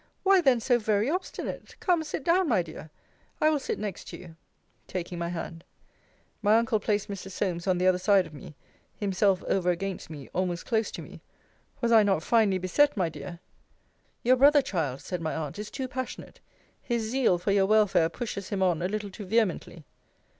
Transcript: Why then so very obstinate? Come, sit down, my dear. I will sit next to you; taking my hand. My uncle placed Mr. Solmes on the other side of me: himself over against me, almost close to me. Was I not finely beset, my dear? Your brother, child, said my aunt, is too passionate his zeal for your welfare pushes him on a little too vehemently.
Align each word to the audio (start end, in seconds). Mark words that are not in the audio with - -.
Why 0.23 0.41
then 0.41 0.59
so 0.59 0.79
very 0.79 1.11
obstinate? 1.11 1.75
Come, 1.79 2.03
sit 2.03 2.23
down, 2.23 2.49
my 2.49 2.63
dear. 2.63 2.89
I 3.39 3.51
will 3.51 3.59
sit 3.59 3.77
next 3.77 4.05
to 4.07 4.17
you; 4.17 4.35
taking 4.87 5.19
my 5.19 5.29
hand. 5.29 5.63
My 6.41 6.57
uncle 6.57 6.79
placed 6.79 7.07
Mr. 7.07 7.29
Solmes 7.29 7.67
on 7.67 7.77
the 7.77 7.85
other 7.85 7.99
side 7.99 8.25
of 8.25 8.33
me: 8.33 8.55
himself 8.95 9.43
over 9.43 9.69
against 9.69 10.09
me, 10.09 10.27
almost 10.33 10.65
close 10.65 10.89
to 10.93 11.03
me. 11.03 11.21
Was 11.81 11.91
I 11.91 12.01
not 12.01 12.23
finely 12.23 12.57
beset, 12.57 12.97
my 12.97 13.09
dear? 13.09 13.41
Your 14.23 14.37
brother, 14.37 14.63
child, 14.63 15.01
said 15.01 15.21
my 15.21 15.35
aunt, 15.35 15.59
is 15.59 15.69
too 15.69 15.87
passionate 15.87 16.39
his 16.81 17.03
zeal 17.03 17.37
for 17.37 17.51
your 17.51 17.67
welfare 17.67 18.09
pushes 18.09 18.49
him 18.49 18.63
on 18.63 18.81
a 18.81 18.87
little 18.87 19.11
too 19.11 19.27
vehemently. 19.27 19.85